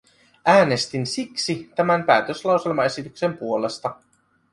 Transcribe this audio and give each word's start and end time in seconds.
Äänestin 0.45 1.05
siksi 1.07 1.71
tämän 1.75 2.03
päätöslauselmaesityksen 2.03 3.37
puolesta. 3.37 3.95